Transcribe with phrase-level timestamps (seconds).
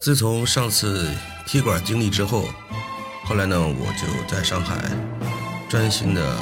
[0.00, 1.10] 自从上次
[1.44, 2.48] 踢馆经历之后，
[3.24, 4.88] 后来呢，我就在上海
[5.68, 6.38] 专心的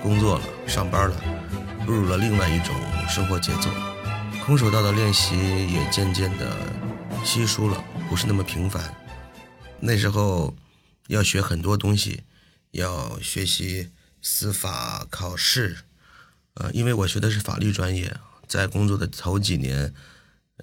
[0.00, 1.20] 工作了，上班了，
[1.84, 2.72] 步入了另外一种
[3.08, 3.68] 生活节奏。
[4.46, 5.36] 空手道的练习
[5.72, 6.56] 也渐渐的
[7.24, 8.94] 稀疏了，不是那么频繁。
[9.80, 10.54] 那时候
[11.08, 12.22] 要学很多东西，
[12.70, 13.90] 要学习
[14.22, 15.78] 司法考试，
[16.54, 18.16] 呃，因为我学的是法律专业，
[18.46, 19.92] 在工作的头几年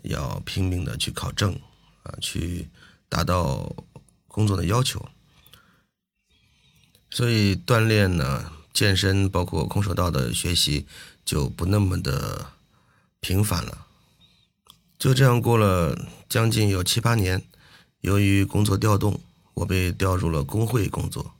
[0.03, 1.59] 要拼命的去考证。
[2.03, 2.69] 啊，去
[3.09, 3.75] 达到
[4.27, 5.09] 工作的要求，
[7.09, 10.87] 所以锻炼呢，健身包括空手道的学习
[11.25, 12.53] 就不那么的
[13.19, 13.85] 频繁了。
[14.97, 17.43] 就这样过了将近有七八年，
[18.01, 19.19] 由于工作调动，
[19.55, 21.33] 我被调入了工会工作。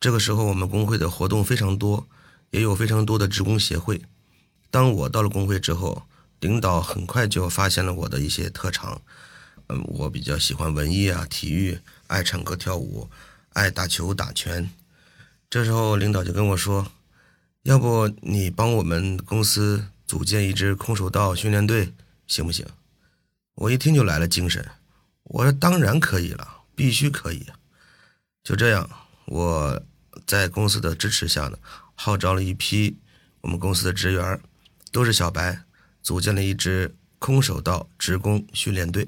[0.00, 2.06] 这个时候，我们工会的活动非常多，
[2.50, 4.02] 也有非常多的职工协会。
[4.70, 6.06] 当我到了工会之后，
[6.40, 9.02] 领导很快就发现了我的一些特长。
[9.68, 13.10] 嗯，我比较喜欢文艺啊，体育，爱唱歌跳舞，
[13.52, 14.70] 爱打球打拳。
[15.50, 16.90] 这时候领导就跟我说
[17.64, 21.92] ：“要不你帮我们公司组建一支空手道训练队，
[22.26, 22.66] 行不行？”
[23.56, 24.66] 我一听就来了精神，
[25.24, 27.46] 我说：“当然可以了，必须可以。”
[28.42, 28.88] 就这样，
[29.26, 29.82] 我
[30.26, 31.58] 在公司的支持下呢，
[31.94, 32.96] 号召了一批
[33.42, 34.40] 我们公司的职员，
[34.92, 35.62] 都是小白，
[36.02, 39.06] 组建了一支空手道职工训练队。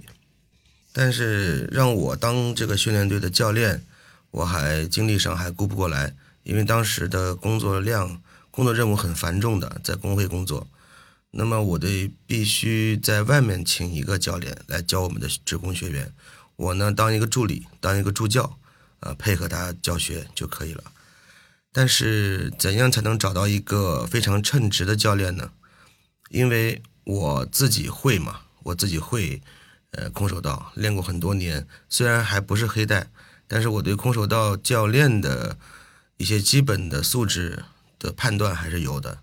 [0.92, 3.84] 但是让我当这个训练队的教练，
[4.32, 10.66] 我还精力上还顾不过来，因为当时的工作量、工作任务很繁重的，在工会工作，
[11.30, 16.12] 那么我得必须在外面请一个教练来教我们的职工学员，
[16.56, 18.58] 我呢当一个助理，当一个助教，
[18.98, 20.82] 呃，配合他教学就可以了。
[21.72, 25.52] 但是怎样才能找到一个非常称职的教练呢？
[26.30, 29.40] 因为我自己会嘛，我自己会。
[29.92, 33.08] 呃，空手道练过很多年，虽然还不是黑带，
[33.48, 35.58] 但是我对空手道教练的
[36.16, 37.64] 一些基本的素质
[37.98, 39.18] 的判断还是有的。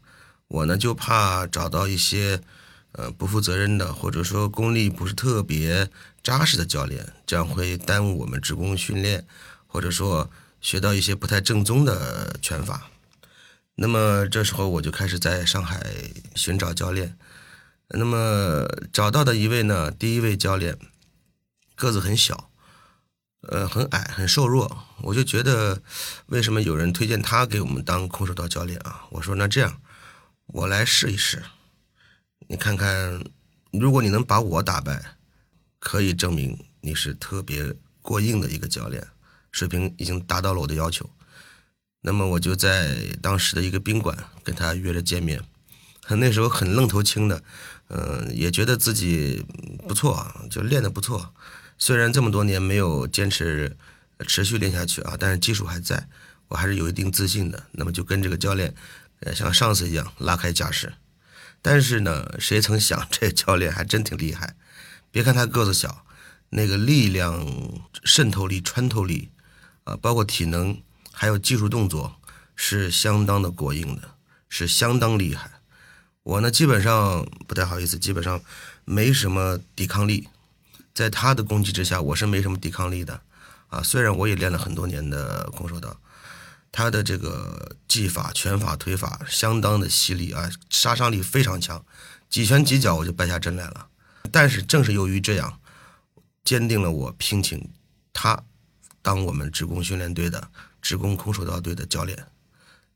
[0.50, 2.42] 我呢就怕找到一些
[2.92, 5.90] 呃不负责任的，或者说功力不是特别
[6.22, 9.26] 扎实的教练，这样会耽误我们职工训练，
[9.68, 12.90] 或者说学到一些不太正宗的拳法。
[13.76, 15.86] 那么这时候我就开始在上海
[16.36, 17.18] 寻找教练。
[17.90, 20.78] 那么找到的一位呢，第一位教练
[21.76, 22.52] 个子很小，
[23.42, 24.86] 呃，很矮，很瘦弱。
[25.04, 25.82] 我就觉得，
[26.26, 29.06] 为什么有人推荐他给我们当空手道教练啊？
[29.12, 29.80] 我说那这样，
[30.48, 31.44] 我来试一试，
[32.48, 33.24] 你看看，
[33.72, 35.18] 如果你能把我打败，
[35.80, 39.08] 可以证明你是特别过硬的一个教练，
[39.52, 41.10] 水平已经达到了我的要求。
[42.02, 45.44] 那么我就在当时的一个宾馆跟他约着见面，
[46.08, 47.44] 他那时候很愣头青的。
[47.90, 49.46] 嗯，也觉得自己
[49.88, 51.34] 不错，就练得不错。
[51.78, 53.78] 虽然这么多年没有坚持
[54.28, 56.10] 持续练下去啊，但是技术还在，
[56.50, 57.68] 我还是有一定自信的。
[57.72, 58.76] 那么就跟这个教练，
[59.34, 60.96] 像上次一样拉开架势。
[61.62, 64.58] 但是呢，谁曾想这教练还真挺厉害。
[65.10, 66.04] 别看他个子小，
[66.50, 67.48] 那个力量、
[68.04, 69.32] 渗透力、穿透力，
[69.86, 70.82] 啊，包括体能，
[71.14, 72.18] 还有技术动作，
[72.54, 74.16] 是相当的过硬的，
[74.50, 75.57] 是相当厉害。
[76.28, 78.42] 我呢，基本上不太好意思，基本上
[78.84, 80.28] 没什么抵抗力，
[80.94, 83.22] 在他的攻击之下，我是没什么抵抗力的，
[83.70, 85.98] 啊，虽然我也练了很多年的空手道，
[86.70, 91.86] 他的这个技法、拳法、腿法相当的犀利啊，杀伤力非常强，
[92.30, 93.88] 几拳几脚我就败下阵来了。
[94.30, 95.62] 但是正是由于这样，
[96.44, 97.70] 坚定了我聘请
[98.12, 98.44] 他
[99.02, 100.50] 当我们职工训练队的
[100.82, 102.28] 职工空手道队的教练，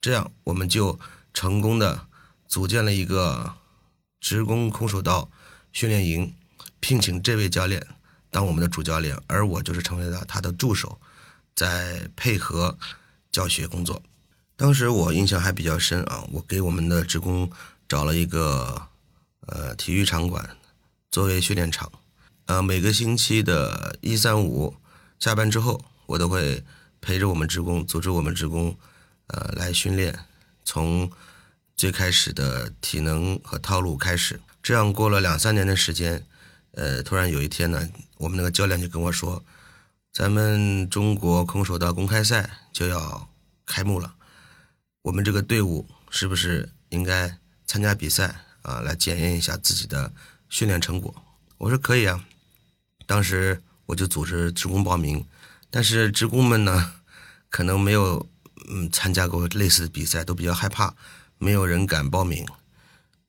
[0.02, 1.00] 这样我们就
[1.34, 2.08] 成功的。
[2.52, 3.54] 组建了一个
[4.20, 5.32] 职工空手道
[5.72, 6.36] 训练营，
[6.82, 7.88] 聘请这位教练
[8.30, 11.00] 当我们的主教练，而我就是成为了他的助手，
[11.56, 12.78] 在配合
[13.32, 14.04] 教学工作。
[14.58, 17.50] 当时我印象还比较深啊，我给我们的职工
[17.88, 18.90] 找了一个
[19.48, 20.58] 呃体育场馆
[21.10, 21.90] 作为训练场，
[22.48, 24.76] 呃每个星期的一三五
[25.20, 26.62] 下班之后，我都会
[27.00, 28.78] 陪着我们职工，组织我们职工
[29.28, 30.26] 呃来训练，
[30.66, 31.10] 从。
[31.82, 36.24] 最开始的体能和套路开始，这样过了两三年的时间，
[36.74, 39.44] 呃，突然有一天呢，我们那个教练就跟我说
[40.14, 43.28] ：“咱们中国空手道公开赛就要
[43.66, 44.14] 开幕了，
[45.02, 47.36] 我们这个队伍是不是应该
[47.66, 48.82] 参加比赛啊？
[48.82, 50.14] 来检验一下自己的
[50.50, 51.12] 训练成果？”
[51.58, 52.24] 我说：“可以啊。”
[53.08, 55.26] 当时我就组织职工报名，
[55.72, 56.94] 但是职工们呢，
[57.50, 58.30] 可能没有
[58.70, 60.94] 嗯参加过类似的比赛，都比较害怕。”
[61.44, 62.46] 没有人敢报名，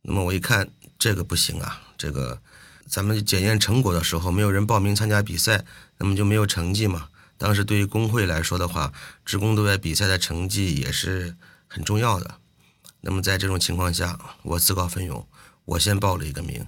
[0.02, 0.68] 那么我一看
[0.98, 2.42] 这个不行啊，这个，
[2.86, 5.64] 咱们检验成果的时候，没有人报名参加比赛，
[5.96, 7.08] 那么就没有成绩嘛。
[7.38, 8.92] 当时对于工会来说的话，
[9.24, 11.34] 职工队外比赛的成绩也是
[11.66, 12.34] 很重要的。
[13.00, 15.26] 那么在这种情况下，我自告奋勇，
[15.64, 16.66] 我先报了一个名。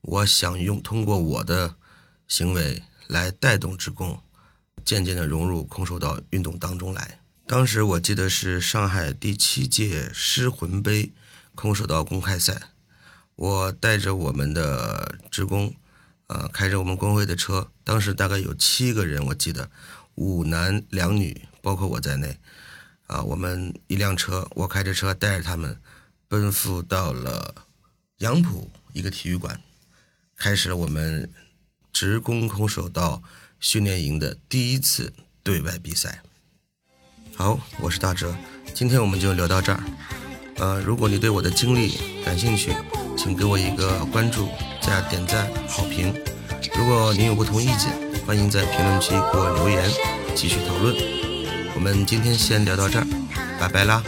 [0.00, 1.76] 我想用通过我的
[2.26, 4.18] 行为来带动职工，
[4.82, 7.20] 渐渐的融入空手道运动当中来。
[7.50, 11.10] 当时我记得是上海第七届狮魂杯
[11.56, 12.68] 空手道公开赛。
[13.34, 15.74] 我带着我们的职工，
[16.28, 19.68] 呃，开着我们工会的车，当时大概有七个人，我记得
[20.14, 22.38] 五男两女，包括我在内，
[23.08, 25.76] 啊，我们一辆车，我开着车带着他们，
[26.28, 27.66] 奔赴到了
[28.18, 29.60] 杨浦一个体育馆，
[30.36, 31.28] 开始了我们
[31.92, 33.24] 职工空手道
[33.58, 35.12] 训练营的第一次
[35.42, 36.22] 对外比赛。
[37.40, 38.34] 好，我是大哲，
[38.74, 39.80] 今天我们就聊到这儿。
[40.58, 42.70] 呃，如果你对我的经历感兴趣，
[43.16, 44.50] 请给我一个关注
[44.82, 46.14] 加点赞好评。
[46.76, 47.90] 如果您有不同意见，
[48.26, 49.90] 欢迎在评论区给我留言，
[50.34, 50.94] 继续讨论。
[51.74, 53.06] 我们今天先聊到这儿，
[53.58, 54.02] 拜拜啦。